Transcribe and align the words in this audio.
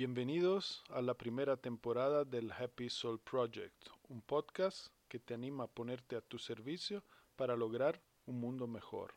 Bienvenidos 0.00 0.82
a 0.88 1.02
la 1.02 1.12
primera 1.12 1.58
temporada 1.58 2.24
del 2.24 2.50
Happy 2.52 2.88
Soul 2.88 3.20
Project, 3.20 3.90
un 4.08 4.22
podcast 4.22 4.86
que 5.08 5.18
te 5.18 5.34
anima 5.34 5.64
a 5.64 5.66
ponerte 5.66 6.16
a 6.16 6.22
tu 6.22 6.38
servicio 6.38 7.04
para 7.36 7.54
lograr 7.54 8.00
un 8.24 8.40
mundo 8.40 8.66
mejor. 8.66 9.12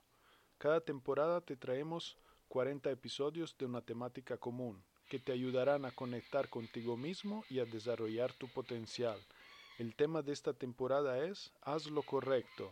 Cada 0.58 0.82
temporada 0.82 1.40
te 1.40 1.56
traemos 1.56 2.18
40 2.50 2.92
episodios 2.92 3.58
de 3.58 3.66
una 3.66 3.80
temática 3.80 4.36
común 4.36 4.84
que 5.08 5.20
te 5.20 5.32
ayudarán 5.32 5.86
a 5.86 5.92
conectar 5.92 6.50
contigo 6.50 6.98
mismo 6.98 7.46
y 7.50 7.60
a 7.60 7.66
desarrollar 7.66 8.34
tu 8.34 8.50
potencial. 8.50 9.18
El 9.80 9.96
tema 9.96 10.22
de 10.22 10.34
esta 10.34 10.52
temporada 10.52 11.18
es 11.24 11.54
Haz 11.62 11.86
lo 11.86 12.02
correcto. 12.02 12.70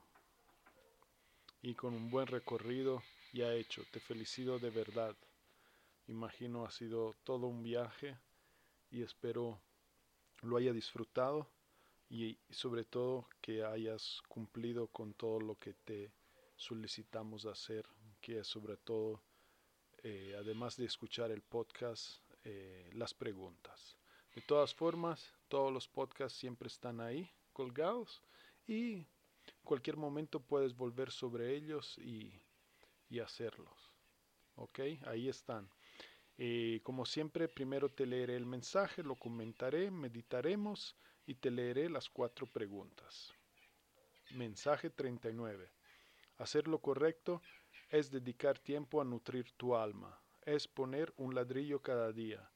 y 1.63 1.75
con 1.75 1.95
un 1.95 2.11
buen 2.11 2.27
recorrido 2.27 3.03
ya 3.33 3.53
hecho. 3.53 3.83
Te 3.91 4.01
felicito 4.01 4.59
de 4.59 4.71
verdad. 4.71 5.17
Imagino 6.07 6.65
ha 6.65 6.71
sido 6.71 7.15
todo 7.25 7.47
un 7.47 7.63
viaje 7.63 8.19
y 8.91 9.03
espero 9.03 9.61
lo 10.43 10.57
haya 10.57 10.73
disfrutado 10.73 11.51
y 12.09 12.39
sobre 12.51 12.85
todo 12.85 13.29
que 13.41 13.65
hayas 13.65 14.23
cumplido 14.29 14.89
con 14.89 15.13
todo 15.15 15.41
lo 15.41 15.57
que 15.57 15.75
te 15.75 16.13
solicitamos 16.57 17.45
hacer, 17.47 17.87
que 18.21 18.41
es 18.41 18.47
sobre 18.47 18.77
todo, 18.77 19.23
eh, 20.03 20.35
además 20.39 20.77
de 20.77 20.87
escuchar 20.87 21.31
el 21.31 21.43
podcast, 21.43 22.23
eh, 22.45 22.91
las 22.95 23.13
preguntas. 23.13 23.97
De 24.35 24.41
todas 24.43 24.75
formas, 24.75 25.35
todos 25.49 25.73
los 25.73 25.89
podcasts 25.89 26.39
siempre 26.39 26.69
están 26.69 27.01
ahí 27.01 27.31
colgados 27.53 28.23
y 28.67 29.07
cualquier 29.69 29.99
momento 29.99 30.41
puedes 30.41 30.75
volver 30.75 31.11
sobre 31.11 31.55
ellos 31.55 31.99
y, 31.99 32.33
y 33.11 33.19
hacerlos. 33.19 33.93
¿Ok? 34.55 34.81
Ahí 35.05 35.29
están. 35.29 35.69
Eh, 36.39 36.81
como 36.83 37.05
siempre, 37.05 37.49
primero 37.49 37.91
te 37.91 38.07
leeré 38.07 38.37
el 38.37 38.47
mensaje, 38.47 39.03
lo 39.03 39.17
comentaré, 39.17 39.91
meditaremos 39.91 40.97
y 41.27 41.35
te 41.35 41.51
leeré 41.51 41.91
las 41.91 42.09
cuatro 42.09 42.47
preguntas. 42.47 43.35
Mensaje 44.31 44.89
39. 44.89 45.71
Hacer 46.39 46.67
lo 46.67 46.81
correcto 46.81 47.43
es 47.91 48.11
dedicar 48.11 48.59
tiempo 48.59 49.03
a 49.03 49.05
nutrir 49.05 49.53
tu 49.59 49.77
alma, 49.77 50.19
es 50.47 50.67
poner 50.67 51.13
un 51.19 51.35
ladrillo 51.35 51.83
cada 51.83 52.11
día, 52.11 52.51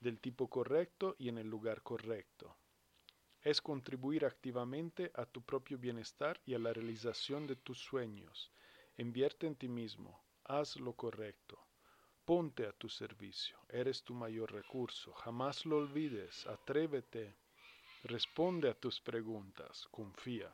del 0.00 0.18
tipo 0.18 0.48
correcto 0.50 1.14
y 1.16 1.28
en 1.28 1.38
el 1.38 1.46
lugar 1.46 1.82
correcto. 1.82 2.56
Es 3.46 3.62
contribuir 3.62 4.24
activamente 4.24 5.12
a 5.14 5.24
tu 5.24 5.40
propio 5.40 5.78
bienestar 5.78 6.40
y 6.46 6.54
a 6.54 6.58
la 6.58 6.72
realización 6.72 7.46
de 7.46 7.54
tus 7.54 7.78
sueños. 7.78 8.50
Invierte 8.98 9.46
en 9.46 9.54
ti 9.54 9.68
mismo, 9.68 10.20
haz 10.42 10.74
lo 10.74 10.94
correcto. 10.94 11.56
Ponte 12.24 12.66
a 12.66 12.72
tu 12.72 12.88
servicio, 12.88 13.56
eres 13.68 14.02
tu 14.02 14.14
mayor 14.14 14.50
recurso, 14.50 15.12
jamás 15.12 15.64
lo 15.64 15.76
olvides, 15.76 16.44
atrévete, 16.48 17.36
responde 18.02 18.68
a 18.68 18.74
tus 18.74 19.00
preguntas, 19.00 19.86
confía. 19.92 20.52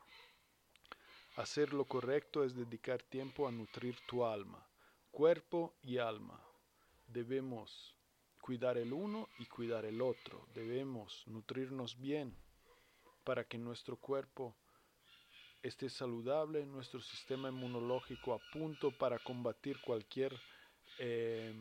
Hacer 1.36 1.72
lo 1.72 1.86
correcto 1.86 2.44
es 2.44 2.54
dedicar 2.54 3.02
tiempo 3.02 3.48
a 3.48 3.52
nutrir 3.52 3.96
tu 4.06 4.22
alma, 4.22 4.68
cuerpo 5.10 5.78
y 5.80 5.96
alma. 5.96 6.38
Debemos 7.06 7.96
cuidar 8.42 8.76
el 8.76 8.92
uno 8.92 9.30
y 9.38 9.46
cuidar 9.46 9.86
el 9.86 10.02
otro, 10.02 10.46
debemos 10.52 11.26
nutrirnos 11.26 11.98
bien 11.98 12.36
para 13.24 13.44
que 13.44 13.58
nuestro 13.58 13.96
cuerpo 13.96 14.54
esté 15.62 15.88
saludable, 15.88 16.66
nuestro 16.66 17.00
sistema 17.00 17.48
inmunológico 17.48 18.34
a 18.34 18.40
punto 18.52 18.90
para 18.90 19.18
combatir 19.18 19.80
cualquier 19.80 20.36
eh, 20.98 21.54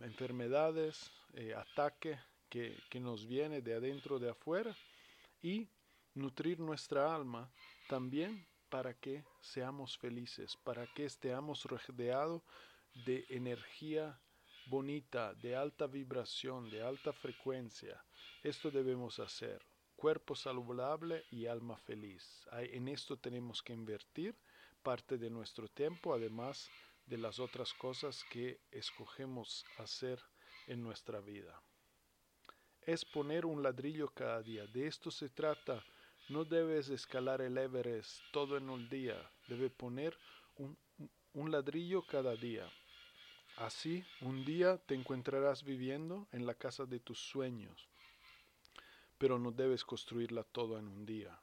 enfermedades, 0.00 1.10
ataque 1.56 2.18
que, 2.48 2.76
que 2.88 2.98
nos 2.98 3.26
viene 3.26 3.60
de 3.60 3.74
adentro, 3.74 4.18
de 4.18 4.30
afuera, 4.30 4.74
y 5.42 5.68
nutrir 6.14 6.58
nuestra 6.58 7.14
alma 7.14 7.50
también 7.88 8.46
para 8.68 8.94
que 8.94 9.24
seamos 9.40 9.96
felices, 9.98 10.56
para 10.64 10.86
que 10.94 11.04
estemos 11.04 11.64
rodeados 11.64 12.42
de 13.04 13.24
energía 13.28 14.18
bonita, 14.66 15.34
de 15.34 15.54
alta 15.54 15.86
vibración, 15.86 16.68
de 16.70 16.82
alta 16.82 17.12
frecuencia. 17.12 18.02
Esto 18.42 18.70
debemos 18.70 19.18
hacer. 19.20 19.62
Cuerpo 19.96 20.34
saludable 20.36 21.24
y 21.30 21.46
alma 21.46 21.78
feliz. 21.78 22.46
En 22.52 22.86
esto 22.88 23.16
tenemos 23.16 23.62
que 23.62 23.72
invertir 23.72 24.36
parte 24.82 25.16
de 25.16 25.30
nuestro 25.30 25.68
tiempo, 25.68 26.12
además 26.12 26.70
de 27.06 27.16
las 27.16 27.38
otras 27.38 27.72
cosas 27.72 28.22
que 28.30 28.60
escogemos 28.70 29.64
hacer 29.78 30.20
en 30.66 30.82
nuestra 30.82 31.20
vida. 31.20 31.62
Es 32.82 33.04
poner 33.06 33.46
un 33.46 33.62
ladrillo 33.62 34.08
cada 34.08 34.42
día. 34.42 34.66
De 34.66 34.86
esto 34.86 35.10
se 35.10 35.30
trata. 35.30 35.82
No 36.28 36.44
debes 36.44 36.90
escalar 36.90 37.40
el 37.40 37.56
Everest 37.56 38.20
todo 38.32 38.58
en 38.58 38.68
un 38.68 38.88
día. 38.90 39.30
Debe 39.48 39.70
poner 39.70 40.16
un, 40.56 40.76
un 41.32 41.50
ladrillo 41.50 42.06
cada 42.06 42.36
día. 42.36 42.70
Así, 43.56 44.04
un 44.20 44.44
día 44.44 44.76
te 44.76 44.94
encontrarás 44.94 45.64
viviendo 45.64 46.28
en 46.32 46.44
la 46.44 46.54
casa 46.54 46.84
de 46.84 47.00
tus 47.00 47.18
sueños. 47.18 47.88
Pero 49.18 49.38
no 49.38 49.50
debes 49.50 49.84
construirla 49.84 50.44
todo 50.44 50.78
en 50.78 50.88
un 50.88 51.06
día 51.06 51.40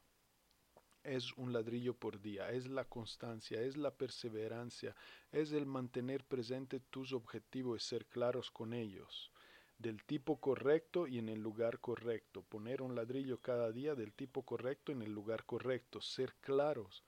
es 1.03 1.33
un 1.33 1.51
ladrillo 1.51 1.93
por 1.93 2.21
día, 2.21 2.51
es 2.51 2.67
la 2.67 2.85
constancia, 2.85 3.61
es 3.61 3.75
la 3.77 3.91
perseverancia, 3.91 4.95
es 5.31 5.51
el 5.51 5.65
mantener 5.65 6.23
presente 6.23 6.79
tus 6.79 7.11
objetivos 7.13 7.83
y 7.83 7.87
ser 7.87 8.05
claros 8.05 8.49
con 8.51 8.73
ellos, 8.73 9.31
del 9.77 10.03
tipo 10.03 10.39
correcto 10.39 11.07
y 11.07 11.19
en 11.19 11.29
el 11.29 11.41
lugar 11.41 11.79
correcto, 11.79 12.43
poner 12.43 12.81
un 12.81 12.95
ladrillo 12.95 13.41
cada 13.41 13.71
día 13.71 13.95
del 13.95 14.13
tipo 14.13 14.43
correcto 14.43 14.91
en 14.91 15.01
el 15.01 15.11
lugar 15.11 15.45
correcto, 15.45 16.01
ser 16.01 16.33
claros. 16.35 17.03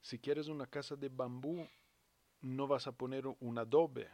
Si 0.00 0.18
quieres 0.18 0.46
una 0.46 0.66
casa 0.66 0.96
de 0.96 1.08
bambú, 1.08 1.66
no 2.42 2.66
vas 2.68 2.86
a 2.86 2.92
poner 2.92 3.26
un 3.26 3.58
adobe, 3.58 4.08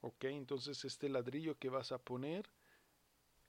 ¿ok? 0.00 0.24
Entonces 0.24 0.84
este 0.84 1.08
ladrillo 1.08 1.56
que 1.58 1.70
vas 1.70 1.92
a 1.92 1.98
poner 1.98 2.50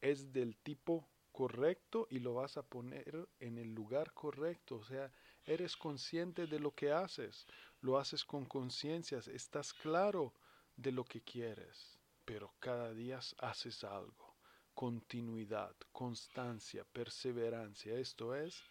es 0.01 0.31
del 0.31 0.56
tipo 0.57 1.07
correcto 1.33 2.07
y 2.09 2.19
lo 2.19 2.35
vas 2.35 2.56
a 2.56 2.63
poner 2.63 3.27
en 3.39 3.57
el 3.57 3.74
lugar 3.74 4.13
correcto. 4.13 4.75
O 4.77 4.83
sea, 4.85 5.12
eres 5.44 5.75
consciente 5.75 6.47
de 6.47 6.59
lo 6.59 6.74
que 6.74 6.94
haces, 6.94 7.45
lo 7.81 7.97
haces 7.97 8.24
con 8.24 8.45
conciencia, 8.45 9.18
estás 9.18 9.74
claro 9.74 10.33
de 10.77 10.91
lo 10.91 11.03
que 11.03 11.21
quieres, 11.21 12.00
pero 12.24 12.53
cada 12.59 12.94
día 12.94 13.19
haces 13.39 13.83
algo. 13.83 14.38
Continuidad, 14.74 15.75
constancia, 15.91 16.85
perseverancia. 16.85 17.97
Esto 17.97 18.36
es 18.36 18.63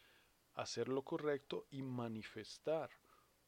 hacer 0.54 0.88
lo 0.88 1.02
correcto 1.02 1.66
y 1.70 1.82
manifestar 1.82 2.90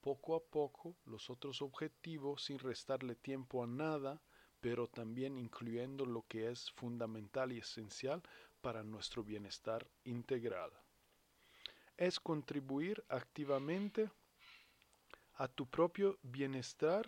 poco 0.01 0.37
a 0.37 0.45
poco 0.45 0.97
los 1.07 1.31
otros 1.31 1.63
objetivos 1.63 2.45
sin 2.45 2.59
restarle 2.59 3.15
tiempo 3.15 3.63
a 3.65 3.67
nada, 3.67 4.21
pero 4.61 4.87
también 4.87 5.39
incluyendo 5.39 6.05
lo 6.05 6.27
que 6.29 6.51
es 6.51 6.71
fundamental 6.73 7.53
y 7.53 7.59
esencial 7.59 8.23
para 8.65 8.83
nuestro 8.83 9.23
bienestar 9.23 9.87
integral. 10.05 10.71
Es 11.99 12.19
contribuir 12.19 13.05
activamente 13.11 14.11
a 15.35 15.49
tu 15.49 15.67
propio 15.67 16.19
bienestar 16.23 17.07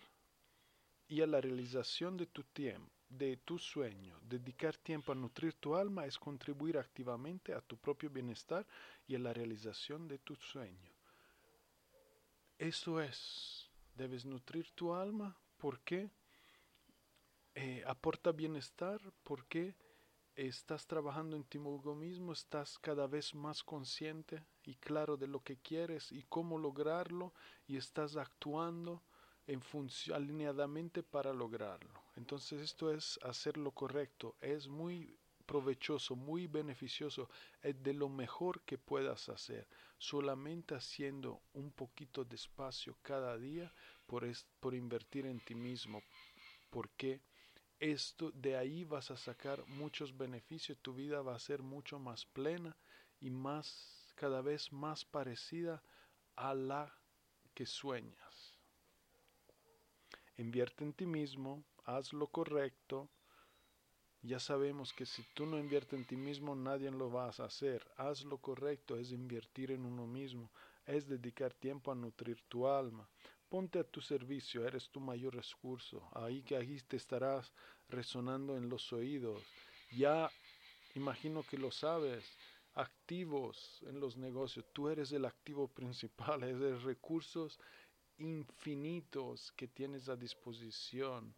y 1.08 1.22
a 1.22 1.26
la 1.26 1.40
realización 1.40 2.18
de 2.18 2.26
tu 2.26 2.44
tiempo, 2.44 2.92
de 3.08 3.38
tu 3.38 3.58
sueño. 3.58 4.18
Dedicar 4.20 4.76
tiempo 4.76 5.12
a 5.12 5.14
nutrir 5.14 5.54
tu 5.54 5.74
alma 5.74 6.04
es 6.04 6.18
contribuir 6.18 6.76
activamente 6.76 7.54
a 7.54 7.62
tu 7.62 7.78
propio 7.78 8.10
bienestar 8.10 8.66
y 9.08 9.14
a 9.14 9.18
la 9.18 9.32
realización 9.32 10.06
de 10.08 10.18
tu 10.18 10.36
sueño. 10.36 10.92
Eso 12.58 13.00
es, 13.00 13.70
debes 13.94 14.26
nutrir 14.26 14.70
tu 14.72 14.92
alma 14.92 15.34
porque 15.56 16.10
eh, 17.54 17.82
aporta 17.86 18.30
bienestar, 18.32 19.00
porque 19.22 19.74
estás 20.36 20.86
trabajando 20.86 21.34
en 21.34 21.44
ti 21.44 21.58
mismo, 21.58 22.32
estás 22.32 22.78
cada 22.78 23.06
vez 23.06 23.34
más 23.34 23.62
consciente 23.62 24.44
y 24.64 24.74
claro 24.74 25.16
de 25.16 25.26
lo 25.26 25.40
que 25.40 25.56
quieres 25.56 26.12
y 26.12 26.22
cómo 26.24 26.58
lograrlo 26.58 27.32
y 27.66 27.76
estás 27.76 28.16
actuando 28.16 29.02
alineadamente 30.14 31.02
para 31.02 31.32
lograrlo. 31.32 32.02
Entonces 32.16 32.60
esto 32.60 32.92
es 32.92 33.18
hacer 33.22 33.56
lo 33.56 33.70
correcto, 33.70 34.36
es 34.40 34.68
muy 34.68 35.16
provechoso, 35.46 36.16
muy 36.16 36.48
beneficioso, 36.48 37.30
es 37.62 37.80
de 37.82 37.94
lo 37.94 38.08
mejor 38.08 38.60
que 38.62 38.76
puedas 38.76 39.28
hacer, 39.28 39.68
solamente 39.96 40.74
haciendo 40.74 41.40
un 41.54 41.70
poquito 41.70 42.24
de 42.24 42.34
espacio 42.34 42.98
cada 43.02 43.38
día 43.38 43.72
por, 44.06 44.26
por 44.60 44.74
invertir 44.74 45.24
en 45.26 45.38
ti 45.40 45.54
mismo, 45.54 46.02
porque 46.68 47.22
esto 47.78 48.30
de 48.32 48.56
ahí 48.56 48.84
vas 48.84 49.10
a 49.10 49.16
sacar 49.16 49.66
muchos 49.66 50.16
beneficios, 50.16 50.78
tu 50.78 50.94
vida 50.94 51.22
va 51.22 51.34
a 51.34 51.40
ser 51.40 51.62
mucho 51.62 51.98
más 51.98 52.24
plena 52.26 52.76
y 53.20 53.30
más 53.30 54.12
cada 54.14 54.40
vez 54.40 54.72
más 54.72 55.04
parecida 55.04 55.82
a 56.36 56.54
la 56.54 56.92
que 57.54 57.66
sueñas. 57.66 58.58
Invierte 60.38 60.84
en 60.84 60.92
ti 60.92 61.06
mismo, 61.06 61.64
haz 61.84 62.12
lo 62.12 62.26
correcto. 62.26 63.08
Ya 64.22 64.40
sabemos 64.40 64.92
que 64.92 65.06
si 65.06 65.22
tú 65.34 65.46
no 65.46 65.58
inviertes 65.58 65.98
en 65.98 66.04
ti 66.04 66.16
mismo, 66.16 66.54
nadie 66.54 66.90
lo 66.90 67.10
va 67.10 67.26
a 67.26 67.44
hacer. 67.44 67.86
Haz 67.96 68.24
lo 68.24 68.38
correcto, 68.38 68.98
es 68.98 69.12
invertir 69.12 69.70
en 69.70 69.86
uno 69.86 70.06
mismo, 70.06 70.50
es 70.84 71.06
dedicar 71.06 71.54
tiempo 71.54 71.90
a 71.90 71.94
nutrir 71.94 72.42
tu 72.48 72.66
alma. 72.66 73.08
Ponte 73.48 73.78
a 73.78 73.84
tu 73.84 74.00
servicio, 74.00 74.66
eres 74.66 74.90
tu 74.90 75.00
mayor 75.00 75.34
recurso. 75.34 76.08
Ahí 76.14 76.42
que 76.42 76.56
ahí 76.56 76.80
te 76.80 76.96
estarás 76.96 77.52
resonando 77.88 78.56
en 78.56 78.68
los 78.68 78.92
oídos. 78.92 79.42
Ya 79.92 80.30
imagino 80.94 81.44
que 81.44 81.56
lo 81.56 81.70
sabes. 81.70 82.24
Activos 82.74 83.82
en 83.86 84.00
los 84.00 84.16
negocios. 84.16 84.66
Tú 84.72 84.88
eres 84.88 85.12
el 85.12 85.24
activo 85.24 85.68
principal, 85.80 86.42
eres 86.42 86.82
recursos 86.82 87.58
infinitos 88.18 89.52
que 89.52 89.68
tienes 89.68 90.08
a 90.08 90.16
disposición. 90.16 91.34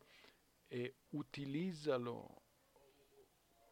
Eh, 0.71 0.95
utilízalo 1.13 2.29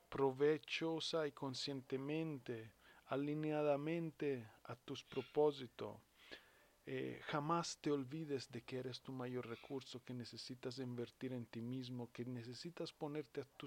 provechosa 0.09 1.27
y 1.27 1.33
conscientemente, 1.33 2.73
alineadamente 3.07 4.49
a 4.65 4.77
tus 4.77 5.03
propósitos. 5.05 6.01
Eh, 6.89 7.21
jamás 7.27 7.79
te 7.81 7.91
olvides 7.91 8.51
de 8.51 8.63
que 8.63 8.79
eres 8.79 9.01
tu 9.01 9.13
mayor 9.13 9.49
recurso, 9.49 10.05
que 10.05 10.15
necesitas 10.15 10.79
invertir 10.79 11.33
en 11.33 11.47
ti 11.47 11.61
mismo, 11.61 12.13
que 12.13 12.25
necesitas 12.25 12.93
ponerte 12.93 13.41
a 13.41 13.45
tu, 13.57 13.67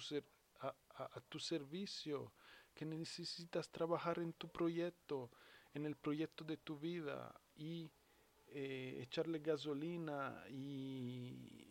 a 0.61 1.21
tu 1.27 1.37
servicio, 1.37 2.31
que 2.73 2.85
necesitas 2.85 3.69
trabajar 3.69 4.19
en 4.19 4.31
tu 4.33 4.47
proyecto, 4.47 5.29
en 5.73 5.85
el 5.85 5.97
proyecto 5.97 6.45
de 6.45 6.57
tu 6.57 6.79
vida 6.79 7.33
y 7.57 7.91
eh, 8.47 8.99
echarle 9.03 9.39
gasolina 9.39 10.43
y 10.49 11.65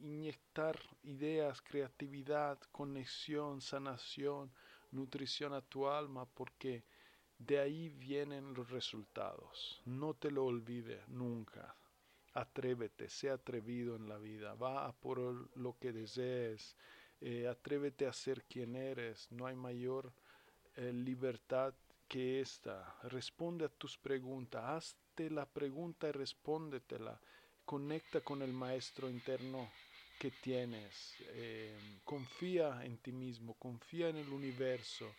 inyectar 0.00 0.78
ideas, 1.02 1.60
creatividad, 1.60 2.58
conexión, 2.72 3.60
sanación, 3.60 4.50
nutrición 4.92 5.52
a 5.52 5.60
tu 5.60 5.88
alma, 5.88 6.26
porque 6.26 6.84
de 7.40 7.58
ahí 7.58 7.88
vienen 7.88 8.54
los 8.54 8.70
resultados. 8.70 9.80
No 9.84 10.14
te 10.14 10.30
lo 10.30 10.44
olvides 10.44 11.06
nunca. 11.08 11.74
Atrévete, 12.34 13.08
sea 13.08 13.34
atrevido 13.34 13.96
en 13.96 14.08
la 14.08 14.16
vida, 14.16 14.54
va 14.54 14.86
a 14.86 14.92
por 14.92 15.18
lo 15.56 15.76
que 15.80 15.92
desees, 15.92 16.76
eh, 17.20 17.48
atrévete 17.48 18.06
a 18.06 18.12
ser 18.12 18.44
quien 18.44 18.76
eres, 18.76 19.26
no 19.32 19.46
hay 19.46 19.56
mayor 19.56 20.12
eh, 20.76 20.92
libertad 20.92 21.74
que 22.06 22.40
esta. 22.40 22.96
Responde 23.02 23.64
a 23.64 23.68
tus 23.68 23.98
preguntas, 23.98 24.62
haz 24.64 24.96
la 25.28 25.44
pregunta 25.44 26.08
y 26.08 26.12
respóndetela. 26.12 27.20
Conecta 27.64 28.20
con 28.20 28.40
el 28.42 28.52
maestro 28.52 29.10
interno 29.10 29.68
que 30.18 30.30
tienes. 30.30 31.14
Eh, 31.34 31.76
confía 32.04 32.84
en 32.84 32.96
ti 32.98 33.12
mismo, 33.12 33.54
confía 33.54 34.08
en 34.08 34.16
el 34.16 34.28
universo. 34.30 35.12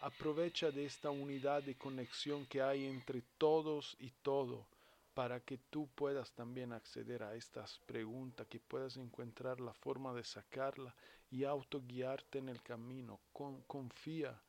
Aprovecha 0.00 0.70
de 0.70 0.84
esta 0.84 1.10
unidad 1.10 1.64
de 1.64 1.76
conexión 1.76 2.46
que 2.46 2.62
hay 2.62 2.86
entre 2.86 3.22
todos 3.36 3.96
y 3.98 4.10
todo 4.22 4.68
para 5.12 5.40
que 5.40 5.58
tú 5.58 5.88
puedas 5.88 6.30
también 6.30 6.72
acceder 6.72 7.24
a 7.24 7.34
estas 7.34 7.80
preguntas, 7.80 8.46
que 8.46 8.60
puedas 8.60 8.96
encontrar 8.96 9.60
la 9.60 9.72
forma 9.72 10.14
de 10.14 10.22
sacarla 10.22 10.94
y 11.32 11.42
autoguiarte 11.42 12.38
en 12.38 12.48
el 12.48 12.62
camino. 12.62 13.18
confía, 13.66 14.40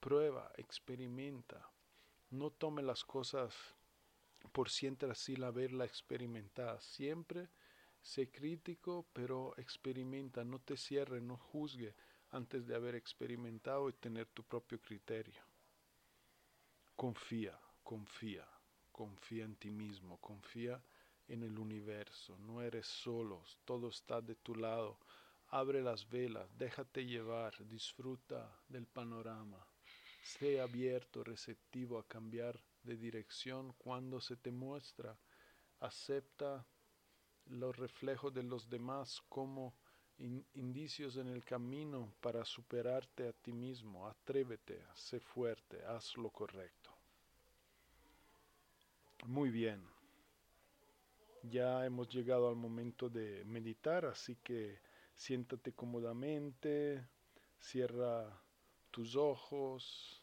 prueba, 0.00 0.50
experimenta. 0.56 1.70
No 2.30 2.50
tome 2.50 2.82
las 2.82 3.04
cosas 3.04 3.54
por 4.50 4.70
siempre 4.70 5.08
así 5.08 5.36
la 5.36 5.52
verla 5.52 5.84
experimentada. 5.84 6.80
Siempre 6.80 7.48
sé 8.02 8.28
crítico, 8.28 9.06
pero 9.12 9.54
experimenta, 9.56 10.44
no 10.44 10.58
te 10.58 10.76
cierre, 10.76 11.20
no 11.20 11.36
juzgue 11.36 11.94
antes 12.36 12.66
de 12.66 12.74
haber 12.74 12.94
experimentado 12.94 13.88
y 13.88 13.94
tener 13.94 14.26
tu 14.26 14.44
propio 14.44 14.78
criterio. 14.80 15.42
Confía, 16.94 17.58
confía, 17.82 18.46
confía 18.92 19.44
en 19.44 19.56
ti 19.56 19.70
mismo, 19.70 20.18
confía 20.20 20.82
en 21.28 21.42
el 21.42 21.58
universo, 21.58 22.36
no 22.38 22.60
eres 22.62 22.86
solo, 22.86 23.42
todo 23.64 23.88
está 23.88 24.20
de 24.20 24.34
tu 24.34 24.54
lado. 24.54 24.98
Abre 25.48 25.80
las 25.82 26.08
velas, 26.08 26.48
déjate 26.58 27.06
llevar, 27.06 27.54
disfruta 27.66 28.60
del 28.68 28.86
panorama. 28.86 29.66
Sé 30.22 30.60
abierto, 30.60 31.24
receptivo 31.24 31.98
a 31.98 32.06
cambiar 32.06 32.60
de 32.82 32.96
dirección 32.96 33.72
cuando 33.78 34.20
se 34.20 34.36
te 34.36 34.50
muestra. 34.50 35.16
Acepta 35.80 36.66
los 37.46 37.76
reflejos 37.76 38.34
de 38.34 38.42
los 38.42 38.68
demás 38.68 39.22
como 39.28 39.74
indicios 40.18 41.16
en 41.16 41.28
el 41.28 41.44
camino 41.44 42.12
para 42.20 42.44
superarte 42.44 43.28
a 43.28 43.32
ti 43.32 43.52
mismo. 43.52 44.06
Atrévete, 44.06 44.82
sé 44.94 45.20
fuerte, 45.20 45.84
haz 45.84 46.16
lo 46.16 46.30
correcto. 46.30 46.90
Muy 49.26 49.50
bien. 49.50 49.82
Ya 51.42 51.84
hemos 51.84 52.08
llegado 52.08 52.48
al 52.48 52.56
momento 52.56 53.08
de 53.08 53.44
meditar, 53.44 54.04
así 54.06 54.36
que 54.36 54.80
siéntate 55.14 55.72
cómodamente, 55.72 57.06
cierra 57.58 58.42
tus 58.90 59.16
ojos, 59.16 60.22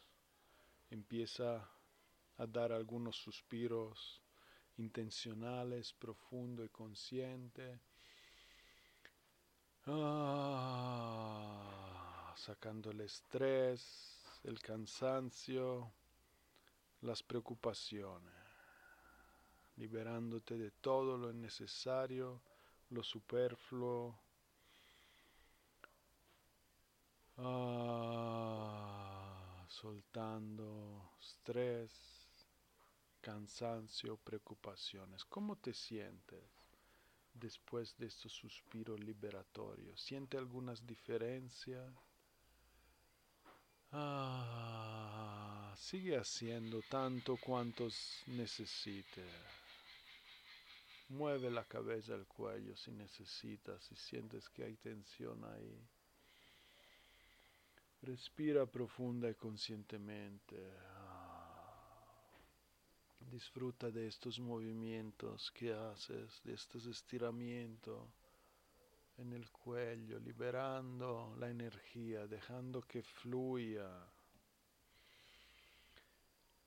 empieza 0.90 1.70
a 2.36 2.46
dar 2.46 2.72
algunos 2.72 3.16
suspiros 3.16 4.22
intencionales, 4.76 5.92
profundo 5.92 6.64
y 6.64 6.68
consciente. 6.68 7.80
Ah, 9.86 11.62
sacando 12.36 12.90
el 12.90 13.02
estrés, 13.02 14.40
el 14.44 14.58
cansancio, 14.60 15.92
las 17.02 17.22
preocupaciones, 17.22 18.32
liberándote 19.76 20.56
de 20.56 20.70
todo 20.70 21.18
lo 21.18 21.30
innecesario, 21.30 22.40
lo 22.90 23.02
superfluo. 23.02 24.18
Ah, 27.36 28.34
soltando 29.68 31.10
estrés 31.20 31.90
cansancio, 33.20 34.16
preocupaciones. 34.16 35.24
¿Cómo 35.26 35.56
te 35.56 35.74
sientes 35.74 36.63
después 37.34 37.96
de 37.98 38.06
estos 38.06 38.32
suspiros 38.32 38.98
liberatorios? 39.00 40.00
¿Siente 40.00 40.38
algunas 40.38 40.86
diferencias? 40.86 41.92
Ah, 43.92 45.74
sigue 45.76 46.16
haciendo 46.16 46.82
tanto 46.82 47.36
cuantos 47.36 48.22
necesite. 48.26 49.22
Mueve 51.10 51.50
la 51.50 51.64
cabeza, 51.64 52.14
el 52.14 52.26
cuello 52.26 52.76
si 52.76 52.90
necesitas, 52.90 53.84
si 53.84 53.94
sientes 53.94 54.48
que 54.48 54.64
hay 54.64 54.76
tensión 54.76 55.44
ahí. 55.44 55.78
Respira 58.02 58.66
profunda 58.66 59.30
y 59.30 59.34
conscientemente. 59.34 60.72
Disfruta 63.30 63.90
de 63.90 64.06
estos 64.06 64.38
movimientos 64.38 65.50
que 65.50 65.72
haces, 65.72 66.40
de 66.44 66.54
estos 66.54 66.86
estiramientos. 66.86 68.08
en 69.16 69.32
el 69.32 69.50
cuello, 69.50 70.18
liberando 70.18 71.34
la 71.38 71.48
energía, 71.48 72.26
dejando 72.26 72.82
que 72.82 73.02
fluya. 73.02 73.88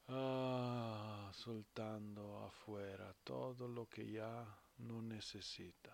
Ah, 0.10 1.30
soltando 1.34 2.46
afuera 2.46 3.14
todo 3.24 3.68
lo 3.68 3.90
que 3.90 4.10
ya 4.10 4.46
no 4.78 5.02
necesita. 5.02 5.92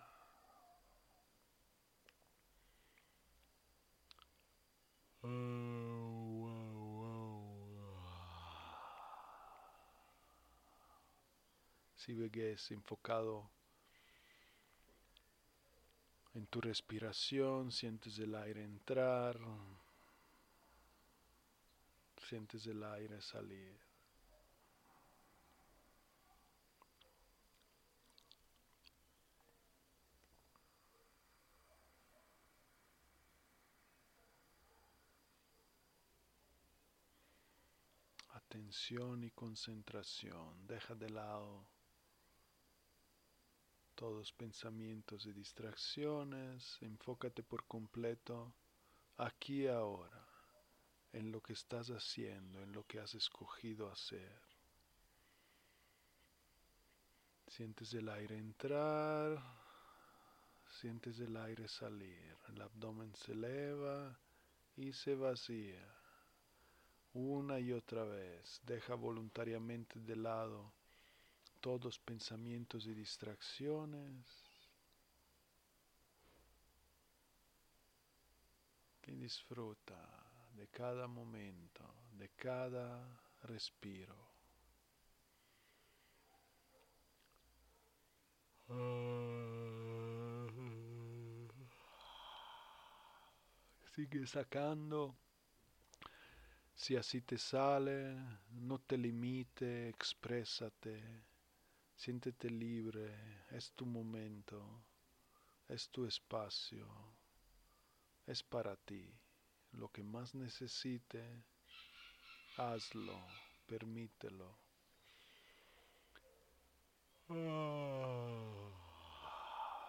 Si 12.04 12.12
vegues 12.12 12.70
enfocado 12.70 13.48
en 16.34 16.46
tu 16.48 16.60
respiración, 16.60 17.72
sientes 17.72 18.18
el 18.18 18.34
aire 18.34 18.62
entrar, 18.62 19.38
sientes 22.28 22.66
el 22.66 22.84
aire 22.84 23.22
salir. 23.22 23.80
Atención 38.28 39.24
y 39.24 39.30
concentración, 39.30 40.66
deja 40.66 40.94
de 40.94 41.08
lado 41.08 41.73
todos 43.94 44.32
pensamientos 44.32 45.26
y 45.26 45.32
distracciones, 45.32 46.78
enfócate 46.80 47.42
por 47.42 47.64
completo 47.66 48.54
aquí 49.16 49.62
y 49.62 49.66
ahora, 49.68 50.26
en 51.12 51.30
lo 51.30 51.40
que 51.40 51.52
estás 51.52 51.88
haciendo, 51.88 52.62
en 52.62 52.72
lo 52.72 52.84
que 52.84 53.00
has 53.00 53.14
escogido 53.14 53.90
hacer. 53.90 54.40
Sientes 57.46 57.94
el 57.94 58.08
aire 58.08 58.36
entrar, 58.36 59.40
sientes 60.68 61.20
el 61.20 61.36
aire 61.36 61.68
salir, 61.68 62.36
el 62.48 62.60
abdomen 62.62 63.14
se 63.14 63.32
eleva 63.32 64.18
y 64.76 64.92
se 64.92 65.14
vacía. 65.14 65.86
Una 67.12 67.60
y 67.60 67.70
otra 67.70 68.04
vez, 68.04 68.60
deja 68.64 68.96
voluntariamente 68.96 70.00
de 70.00 70.16
lado 70.16 70.72
todos 71.64 71.98
pensamientos 71.98 72.84
y 72.84 72.92
distracciones. 72.92 74.26
Y 79.06 79.12
disfruta 79.12 79.96
de 80.52 80.68
cada 80.68 81.06
momento, 81.06 81.82
de 82.18 82.28
cada 82.36 83.18
respiro. 83.44 84.14
Sigue 93.94 94.26
sacando. 94.26 95.16
Si 96.74 96.94
así 96.94 97.22
te 97.22 97.38
sale, 97.38 98.18
no 98.50 98.80
te 98.80 98.98
limite, 98.98 99.88
exprésate. 99.88 101.32
Siéntete 101.96 102.50
libre, 102.50 103.46
es 103.50 103.72
tu 103.72 103.86
momento, 103.86 104.84
es 105.68 105.88
tu 105.90 106.04
espacio, 106.06 106.86
es 108.26 108.42
para 108.42 108.76
ti. 108.76 109.10
Lo 109.72 109.88
que 109.90 110.02
más 110.02 110.34
necesite, 110.34 111.44
hazlo, 112.56 113.18
permítelo. 113.66 114.58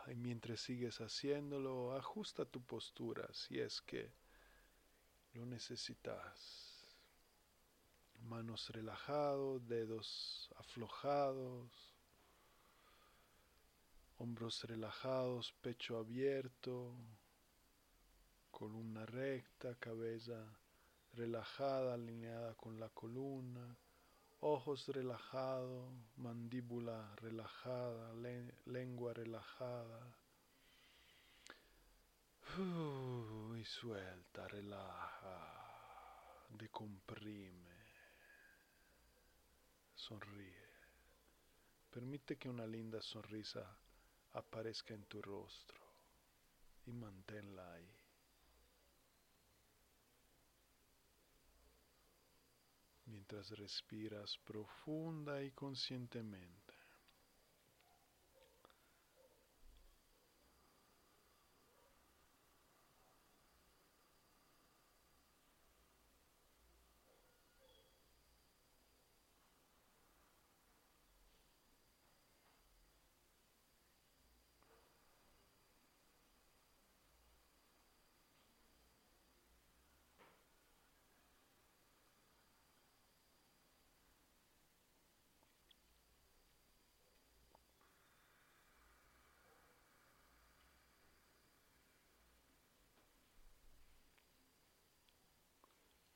Y 0.07 0.15
mientras 0.15 0.61
sigues 0.61 1.01
haciéndolo, 1.01 1.95
ajusta 1.95 2.45
tu 2.45 2.63
postura 2.63 3.27
si 3.33 3.59
es 3.59 3.81
que 3.81 4.13
lo 5.33 5.45
necesitas. 5.45 6.71
Manos 8.21 8.69
relajados, 8.69 9.67
dedos 9.67 10.49
aflojados 10.55 11.94
hombros 14.17 14.63
relajados, 14.63 15.53
pecho 15.61 15.97
abierto, 15.97 16.93
columna 18.51 19.05
recta, 19.05 19.75
cabeza 19.75 20.57
relajada, 21.13 21.93
alineada 21.93 22.53
con 22.55 22.79
la 22.79 22.89
columna, 22.89 23.77
ojos 24.39 24.87
relajados, 24.87 25.91
mandíbula 26.17 27.15
relajada, 27.17 28.13
lengua 28.65 29.13
relajada. 29.13 30.15
y 33.57 33.65
suelta, 33.65 34.47
relaja, 34.47 36.47
decomprime, 36.49 37.75
sonríe. 39.93 40.65
Permite 41.91 42.37
que 42.37 42.49
una 42.49 42.65
linda 42.65 43.01
sonrisa 43.01 43.77
aparezca 44.35 44.93
en 44.93 45.05
tu 45.05 45.21
rostro 45.21 45.81
y 46.85 46.91
manténla 46.91 47.73
ahí. 47.73 47.89
Mientras 53.05 53.51
respiras 53.51 54.37
profunda 54.39 55.41
y 55.41 55.51
conscientemente. 55.51 56.65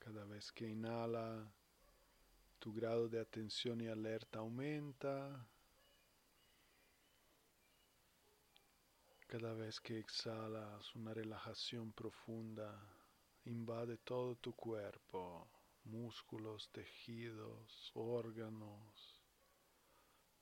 Cada 0.09 0.25
vez 0.39 0.53
que 0.53 0.69
inhala, 0.69 1.51
tu 2.59 2.71
grado 2.73 3.09
de 3.09 3.19
atención 3.19 3.81
y 3.81 3.87
alerta 3.89 4.39
aumenta. 4.39 5.45
Cada 9.27 9.53
vez 9.53 9.81
que 9.81 9.99
exhalas, 9.99 10.95
una 10.95 11.13
relajación 11.13 11.91
profunda 11.91 12.71
invade 13.43 13.97
todo 13.97 14.37
tu 14.37 14.53
cuerpo, 14.53 15.45
músculos, 15.83 16.69
tejidos, 16.71 17.91
órganos, 17.95 19.21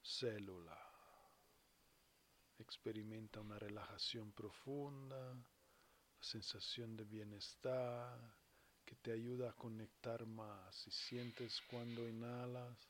célula. 0.03 0.79
Experimenta 2.59 3.41
una 3.41 3.57
relajación 3.57 4.31
profunda, 4.31 5.35
sensación 6.19 6.95
de 6.95 7.03
bienestar 7.03 8.36
que 8.87 8.95
te 8.95 9.11
ayuda 9.11 9.49
a 9.49 9.53
conectar 9.53 10.25
más 10.25 10.87
y 10.87 10.91
sientes 10.91 11.61
cuando 11.69 12.07
inhalas 12.07 12.87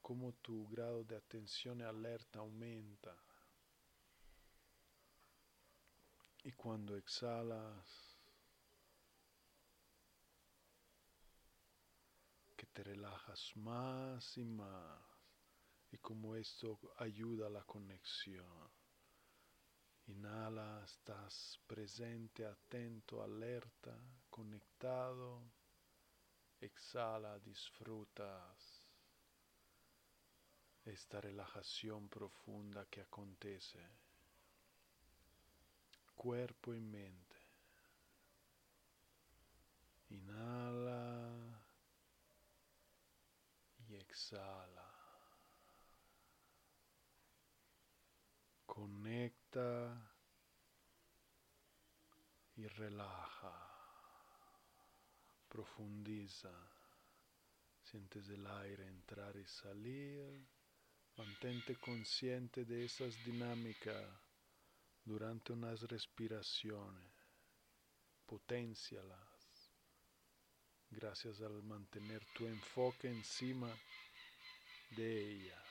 como 0.00 0.32
tu 0.32 0.66
grado 0.68 1.04
de 1.04 1.14
atención 1.14 1.80
y 1.80 1.82
alerta 1.82 2.38
aumenta. 2.38 3.14
Y 6.42 6.52
cuando 6.52 6.96
exhalas, 6.96 8.16
que 12.56 12.66
te 12.66 12.82
relajas 12.82 13.52
más 13.56 14.38
y 14.38 14.44
más. 14.44 15.02
Y 15.92 15.98
como 15.98 16.34
esto 16.34 16.78
ayuda 16.96 17.48
a 17.48 17.50
la 17.50 17.64
conexión. 17.64 18.70
Inhala, 20.06 20.82
estás 20.84 21.60
presente, 21.66 22.46
atento, 22.46 23.22
alerta, 23.22 23.98
conectado. 24.36 25.40
Exhala, 26.60 27.38
disfrutas 27.38 28.86
esta 30.84 31.20
relajación 31.20 32.08
profunda 32.08 32.84
que 32.86 33.00
acontece. 33.00 33.80
cuerpo 36.14 36.74
y 36.74 36.80
mente. 36.80 37.36
Inhala 40.08 41.62
y 43.88 43.94
exhala. 43.96 44.88
Conecta 48.66 50.10
y 52.56 52.66
relaja. 52.66 53.65
Profundiza. 55.56 56.52
Sientes 57.80 58.28
el 58.28 58.46
aire 58.46 58.86
entrar 58.88 59.34
y 59.38 59.46
salir. 59.46 60.46
Mantente 61.16 61.76
consciente 61.76 62.66
de 62.66 62.84
esas 62.84 63.14
dinámicas 63.24 64.04
durante 65.02 65.54
unas 65.54 65.80
respiraciones. 65.84 67.10
Potencialas. 68.26 69.72
Gracias 70.90 71.40
al 71.40 71.62
mantener 71.62 72.22
tu 72.34 72.44
enfoque 72.46 73.08
encima 73.08 73.74
de 74.90 75.30
ella. 75.30 75.65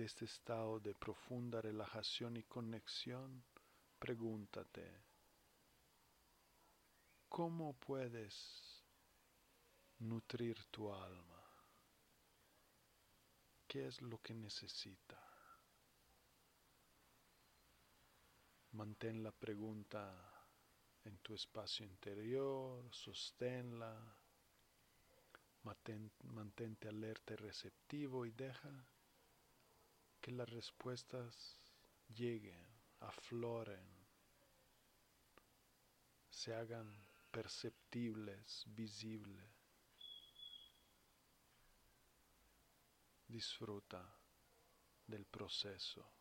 De 0.00 0.06
este 0.06 0.24
estado 0.24 0.80
de 0.80 0.94
profunda 0.94 1.60
relajación 1.60 2.34
y 2.38 2.44
conexión, 2.44 3.44
pregúntate, 3.98 4.90
¿cómo 7.28 7.74
puedes 7.74 8.82
nutrir 9.98 10.64
tu 10.70 10.90
alma? 10.90 11.44
¿Qué 13.68 13.88
es 13.88 14.00
lo 14.00 14.22
que 14.22 14.32
necesita? 14.32 15.20
Mantén 18.72 19.22
la 19.22 19.32
pregunta 19.32 20.02
en 21.04 21.18
tu 21.18 21.34
espacio 21.34 21.84
interior, 21.84 22.88
sosténla, 22.90 23.94
mantente 26.22 26.88
alerta 26.88 27.34
y 27.34 27.36
receptivo 27.36 28.24
y 28.24 28.30
deja 28.30 28.70
que 30.20 30.32
las 30.32 30.48
respuestas 30.50 31.56
lleguen, 32.08 32.66
afloren, 33.00 34.00
se 36.28 36.54
hagan 36.54 36.90
perceptibles, 37.30 38.64
visibles. 38.66 39.50
Disfruta 43.26 44.04
del 45.06 45.24
proceso. 45.26 46.19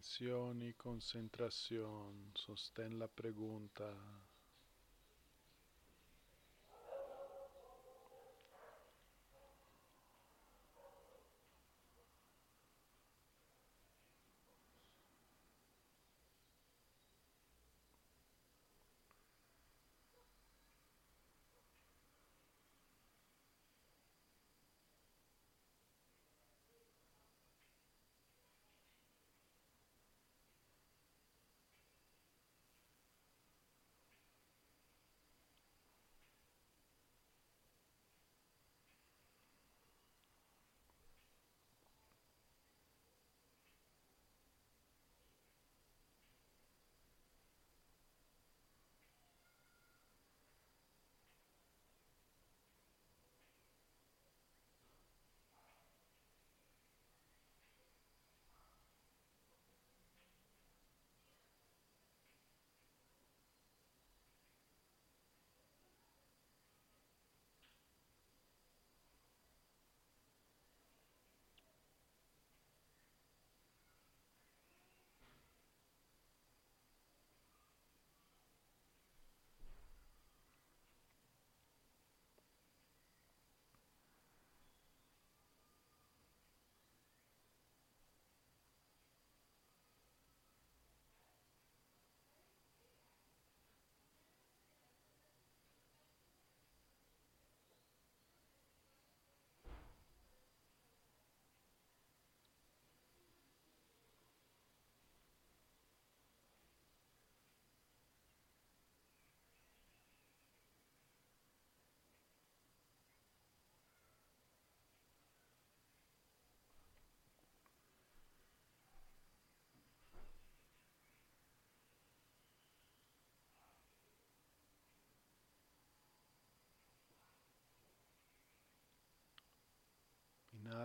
Atención 0.00 0.62
y 0.62 0.72
concentración. 0.72 2.32
Sostén 2.34 2.98
la 2.98 3.06
pregunta. 3.06 3.84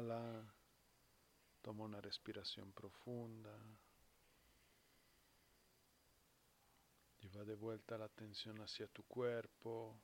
Inhala. 0.06 0.54
Toma 1.62 1.86
una 1.86 2.00
respiración 2.00 2.72
profunda. 2.74 3.52
Lleva 7.22 7.44
de 7.44 7.56
vuelta 7.56 7.98
la 7.98 8.06
atención 8.06 8.62
hacia 8.62 8.88
tu 8.88 9.04
cuerpo. 9.04 9.96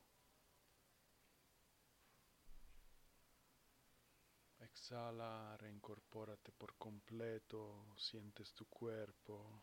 Exhala, 4.60 5.56
reincorpórate 5.58 6.52
por 6.52 6.74
completo, 6.78 7.94
sientes 7.98 8.54
tu 8.54 8.66
cuerpo, 8.66 9.62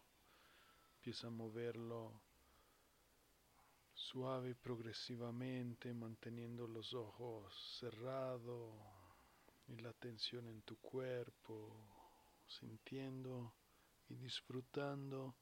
empieza 0.96 1.29
a 1.29 1.31
moverlo 1.31 2.20
suave 3.94 4.51
y 4.51 4.55
progresivamente, 4.55 5.92
manteniendo 5.94 6.66
los 6.68 6.92
ojos 6.94 7.53
cerrados 7.81 8.97
y 9.68 9.76
la 9.76 9.92
tensión 9.92 10.48
en 10.48 10.62
tu 10.62 10.76
cuerpo, 10.78 11.70
sintiendo 12.46 13.52
y 14.09 14.14
disfrutando 14.14 15.35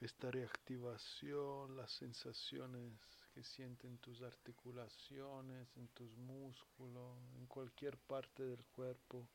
esta 0.00 0.30
reactivación, 0.30 1.76
las 1.76 1.90
sensaciones 1.92 2.92
que 3.34 3.42
sienten 3.42 3.98
tus 3.98 4.20
articulaciones, 4.22 5.68
en 5.76 5.88
tus 5.88 6.16
músculos, 6.16 7.18
en 7.36 7.46
cualquier 7.46 7.98
parte 7.98 8.44
del 8.44 8.64
cuerpo 8.66 9.28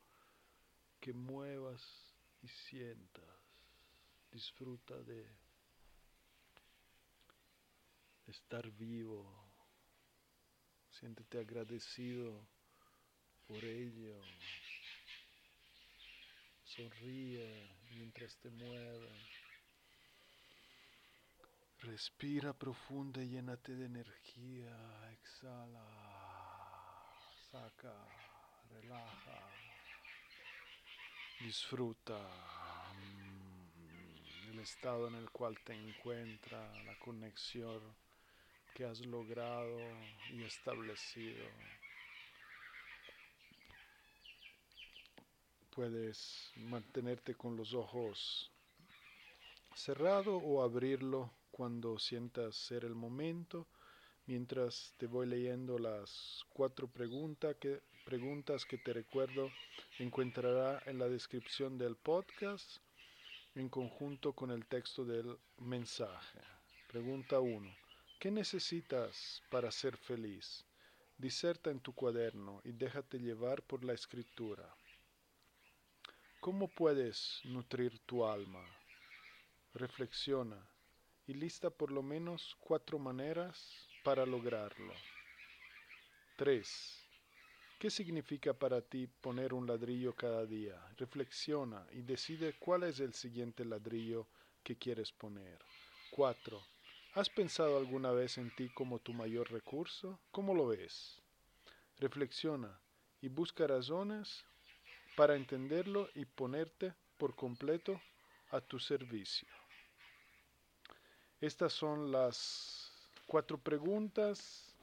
que 0.99 1.13
muevas 1.13 1.81
y 2.41 2.47
sientas. 2.47 3.23
Disfruta 4.31 4.95
de 5.03 5.25
estar 8.27 8.69
vivo. 8.71 9.25
Siéntete 10.89 11.39
agradecido 11.39 12.56
por 13.47 13.63
ello. 13.63 14.21
Sonríe 16.63 17.69
mientras 17.91 18.35
te 18.37 18.49
mueves. 18.49 19.47
Respira 21.79 22.53
profunda 22.53 23.23
y 23.23 23.29
llénate 23.29 23.75
de 23.75 23.85
energía. 23.85 25.11
Exhala. 25.13 25.85
Saca. 27.51 27.93
Relaja. 28.69 29.49
Disfruta 31.39 32.17
mm, 32.95 34.51
el 34.51 34.59
estado 34.59 35.07
en 35.07 35.15
el 35.15 35.29
cual 35.29 35.57
te 35.63 35.73
encuentra, 35.73 36.83
la 36.83 36.97
conexión 36.99 37.79
que 38.73 38.85
has 38.85 38.99
logrado 39.05 39.79
y 40.31 40.43
establecido. 40.43 41.45
Puedes 45.77 46.51
mantenerte 46.55 47.35
con 47.35 47.55
los 47.55 47.75
ojos 47.75 48.49
cerrados 49.75 50.41
o 50.43 50.63
abrirlo 50.63 51.31
cuando 51.51 51.99
sientas 51.99 52.55
ser 52.55 52.83
el 52.83 52.95
momento, 52.95 53.67
mientras 54.25 54.95
te 54.97 55.05
voy 55.05 55.27
leyendo 55.27 55.77
las 55.77 56.43
cuatro 56.49 56.87
preguntas 56.87 57.57
que, 57.57 57.83
preguntas 58.05 58.65
que 58.65 58.79
te 58.79 58.91
recuerdo 58.91 59.51
encontrará 59.99 60.81
en 60.87 60.97
la 60.97 61.07
descripción 61.07 61.77
del 61.77 61.95
podcast 61.95 62.77
en 63.53 63.69
conjunto 63.69 64.33
con 64.33 64.49
el 64.49 64.65
texto 64.65 65.05
del 65.05 65.37
mensaje. 65.59 66.39
Pregunta 66.87 67.39
1. 67.39 67.71
¿Qué 68.19 68.31
necesitas 68.31 69.43
para 69.51 69.69
ser 69.69 69.95
feliz? 69.95 70.65
Diserta 71.19 71.69
en 71.69 71.81
tu 71.81 71.93
cuaderno 71.93 72.61
y 72.63 72.71
déjate 72.71 73.19
llevar 73.19 73.61
por 73.61 73.83
la 73.83 73.93
escritura. 73.93 74.67
¿Cómo 76.39 76.67
puedes 76.67 77.41
nutrir 77.45 77.99
tu 78.05 78.23
alma? 78.23 78.63
Reflexiona 79.73 80.57
y 81.25 81.33
lista 81.33 81.69
por 81.69 81.91
lo 81.91 82.03
menos 82.03 82.55
cuatro 82.59 82.99
maneras 82.99 83.89
para 84.03 84.25
lograrlo. 84.25 84.93
3. 86.37 87.07
¿Qué 87.79 87.89
significa 87.89 88.53
para 88.53 88.81
ti 88.81 89.07
poner 89.07 89.53
un 89.53 89.65
ladrillo 89.67 90.15
cada 90.15 90.45
día? 90.45 90.79
Reflexiona 90.97 91.85
y 91.91 92.03
decide 92.03 92.53
cuál 92.59 92.83
es 92.83 92.99
el 92.99 93.13
siguiente 93.13 93.65
ladrillo 93.65 94.27
que 94.63 94.77
quieres 94.77 95.11
poner. 95.11 95.59
4. 96.11 96.61
¿Has 97.15 97.29
pensado 97.29 97.77
alguna 97.77 98.11
vez 98.11 98.37
en 98.37 98.55
ti 98.55 98.69
como 98.69 98.99
tu 98.99 99.11
mayor 99.11 99.51
recurso? 99.51 100.19
¿Cómo 100.31 100.53
lo 100.53 100.67
ves? 100.67 101.19
Reflexiona 101.97 102.79
y 103.21 103.27
busca 103.27 103.65
razones 103.65 104.45
para 105.17 105.35
entenderlo 105.35 106.09
y 106.13 106.25
ponerte 106.25 106.93
por 107.17 107.35
completo 107.35 107.99
a 108.51 108.61
tu 108.61 108.77
servicio. 108.77 109.47
Estas 111.41 111.73
son 111.73 112.11
las 112.11 112.91
cuatro 113.25 113.57
preguntas. 113.57 114.75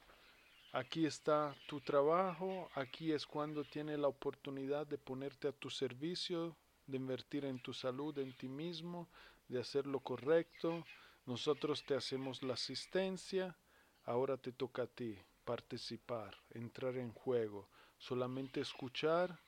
Aquí 0.73 1.07
está 1.07 1.55
tu 1.69 1.81
trabajo. 1.81 2.69
Aquí 2.75 3.13
es 3.13 3.25
cuando 3.25 3.63
tienes 3.63 4.01
la 4.01 4.09
oportunidad 4.09 4.89
de 4.89 4.99
ponerte 4.99 5.47
a 5.47 5.53
tu 5.53 5.71
servicio, 5.71 6.57
de 6.89 6.97
invertir 6.97 7.45
en 7.45 7.61
tu 7.61 7.73
salud, 7.73 8.19
en 8.19 8.37
ti 8.37 8.49
mismo, 8.49 9.09
de 9.47 9.61
hacer 9.61 9.87
lo 9.87 10.01
correcto. 10.01 10.85
Nosotros 11.27 11.85
te 11.87 11.95
hacemos 11.95 12.43
la 12.43 12.55
asistencia. 12.55 13.57
Ahora 14.03 14.37
te 14.37 14.51
toca 14.51 14.83
a 14.83 14.89
ti 14.89 15.17
participar, 15.45 16.37
entrar 16.51 16.97
en 16.97 17.13
juego, 17.13 17.69
solamente 17.99 18.61
escuchar 18.61 19.39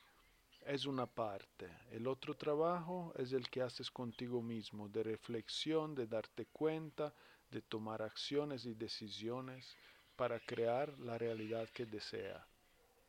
es 0.66 0.85
una 0.85 1.07
parte. 1.07 1.70
El 1.92 2.07
otro 2.07 2.35
trabajo 2.35 3.12
es 3.16 3.33
el 3.33 3.48
que 3.48 3.62
haces 3.62 3.90
contigo 3.90 4.42
mismo, 4.42 4.88
de 4.88 5.02
reflexión, 5.02 5.94
de 5.94 6.07
darte 6.07 6.46
cuenta, 6.46 7.14
de 7.50 7.62
tomar 7.62 8.02
acciones 8.02 8.66
y 8.66 8.74
decisiones 8.74 9.76
para 10.16 10.40
crear 10.40 10.98
la 10.98 11.16
realidad 11.18 11.68
que 11.70 11.87
desea. 11.87 12.46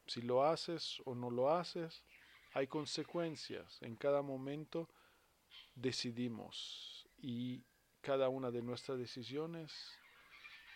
Si 0.05 0.21
lo 0.21 0.45
haces 0.45 1.01
o 1.05 1.15
no 1.15 1.31
lo 1.31 1.51
haces, 1.51 2.03
hay 2.53 2.67
consecuencias. 2.67 3.81
En 3.81 3.95
cada 3.95 4.21
momento 4.21 4.87
decidimos 5.75 7.07
y 7.21 7.63
cada 8.01 8.29
una 8.29 8.51
de 8.51 8.61
nuestras 8.61 8.99
decisiones 8.99 9.73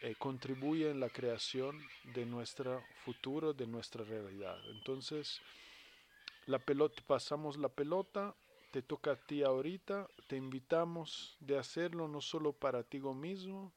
eh, 0.01 0.15
contribuye 0.17 0.89
en 0.89 0.99
la 0.99 1.09
creación 1.09 1.79
de 2.15 2.25
nuestro 2.25 2.83
futuro, 3.05 3.53
de 3.53 3.67
nuestra 3.67 4.03
realidad. 4.03 4.57
Entonces, 4.71 5.39
la 6.45 6.60
pelota, 6.60 7.01
pasamos 7.06 7.58
la 7.58 7.69
pelota, 7.69 8.36
te 8.71 8.82
toca 8.82 9.12
a 9.12 9.15
ti 9.15 9.43
ahorita, 9.43 10.08
te 10.27 10.38
invitamos 10.38 11.38
de 11.39 11.58
hacerlo 11.58 12.08
no 12.08 12.21
solo 12.21 12.54
para 12.54 12.84
ti 12.84 12.99
mismo, 12.99 13.73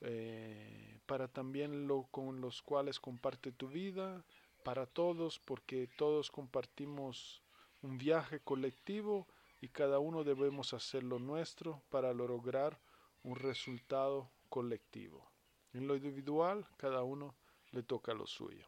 eh, 0.00 1.00
para 1.06 1.28
también 1.28 1.86
lo 1.86 2.04
con 2.10 2.40
los 2.40 2.62
cuales 2.62 3.00
comparte 3.00 3.52
tu 3.52 3.68
vida, 3.68 4.24
para 4.64 4.86
todos, 4.86 5.38
porque 5.38 5.88
todos 5.96 6.30
compartimos 6.30 7.42
un 7.82 7.96
viaje 7.96 8.40
colectivo 8.40 9.26
y 9.60 9.68
cada 9.68 9.98
uno 9.98 10.24
debemos 10.24 10.74
hacer 10.74 11.02
lo 11.02 11.18
nuestro 11.18 11.82
para 11.90 12.12
lograr 12.12 12.78
un 13.24 13.36
resultado 13.36 14.30
colectivo. 14.48 15.26
En 15.72 15.86
lo 15.86 15.96
individual, 15.96 16.66
cada 16.76 17.02
uno 17.02 17.34
le 17.72 17.82
toca 17.82 18.14
lo 18.14 18.26
suyo. 18.26 18.66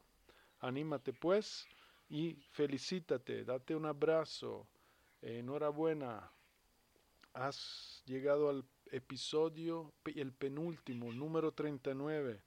Anímate 0.60 1.12
pues 1.12 1.66
y 2.10 2.34
felicítate, 2.50 3.44
date 3.44 3.74
un 3.76 3.86
abrazo, 3.86 4.66
enhorabuena, 5.22 6.30
has 7.32 8.02
llegado 8.04 8.50
al 8.50 8.64
episodio, 8.90 9.92
el 10.04 10.32
penúltimo, 10.32 11.12
número 11.12 11.52
39. 11.52 12.42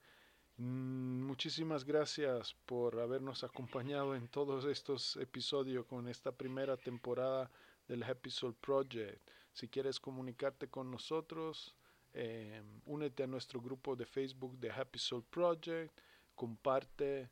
Mm, 0.57 1.23
muchísimas 1.23 1.85
gracias 1.85 2.55
por 2.65 2.99
habernos 2.99 3.45
acompañado 3.45 4.15
en 4.15 4.27
todos 4.27 4.65
estos 4.65 5.15
episodios 5.15 5.85
con 5.85 6.09
esta 6.09 6.33
primera 6.33 6.75
temporada 6.75 7.49
del 7.87 8.03
Happy 8.03 8.29
Soul 8.29 8.55
Project. 8.55 9.25
Si 9.53 9.69
quieres 9.69 9.97
comunicarte 9.97 10.67
con 10.67 10.91
nosotros, 10.91 11.73
eh, 12.13 12.61
únete 12.85 13.23
a 13.23 13.27
nuestro 13.27 13.61
grupo 13.61 13.95
de 13.95 14.05
Facebook 14.05 14.59
de 14.59 14.71
Happy 14.71 14.99
Soul 14.99 15.23
Project, 15.23 15.97
comparte 16.35 17.29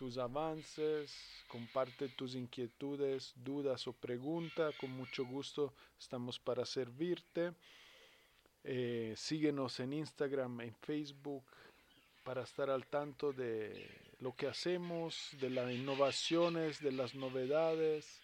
tus 0.00 0.16
avances, 0.16 1.12
comparte 1.46 2.08
tus 2.08 2.34
inquietudes, 2.34 3.34
dudas 3.36 3.86
o 3.86 3.92
preguntas. 3.92 4.74
Con 4.80 4.92
mucho 4.92 5.26
gusto 5.26 5.74
estamos 5.98 6.38
para 6.38 6.64
servirte. 6.64 7.52
Eh, 8.64 9.12
síguenos 9.14 9.78
en 9.78 9.92
Instagram, 9.92 10.62
en 10.62 10.74
Facebook, 10.74 11.44
para 12.24 12.44
estar 12.44 12.70
al 12.70 12.86
tanto 12.86 13.34
de 13.34 13.90
lo 14.20 14.34
que 14.34 14.46
hacemos, 14.46 15.36
de 15.38 15.50
las 15.50 15.70
innovaciones, 15.70 16.80
de 16.80 16.92
las 16.92 17.14
novedades. 17.14 18.22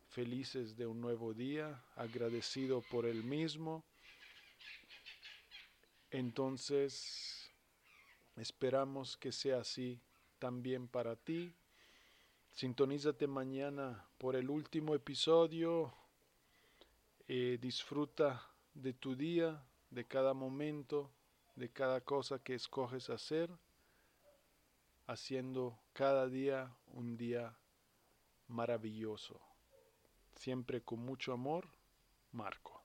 felices 0.09 0.75
de 0.75 0.85
un 0.85 1.01
nuevo 1.01 1.33
día, 1.33 1.83
agradecido 1.95 2.81
por 2.91 3.05
el 3.05 3.23
mismo. 3.23 3.83
Entonces, 6.11 7.51
esperamos 8.35 9.17
que 9.17 9.31
sea 9.31 9.59
así 9.61 9.99
también 10.37 10.87
para 10.87 11.15
ti. 11.15 11.53
Sintonízate 12.55 13.27
mañana 13.27 14.07
por 14.17 14.37
el 14.37 14.49
último 14.49 14.95
episodio. 14.95 15.93
Eh, 17.27 17.57
disfruta 17.59 18.49
de 18.73 18.93
tu 18.93 19.13
día, 19.13 19.61
de 19.89 20.07
cada 20.07 20.33
momento, 20.33 21.11
de 21.57 21.69
cada 21.69 21.99
cosa 21.99 22.39
que 22.39 22.53
escoges 22.53 23.09
hacer, 23.09 23.51
haciendo 25.05 25.77
cada 25.91 26.29
día 26.29 26.73
un 26.93 27.17
día 27.17 27.57
maravilloso. 28.47 29.41
Siempre 30.35 30.81
con 30.81 30.99
mucho 30.99 31.33
amor, 31.33 31.67
Marco. 32.31 32.84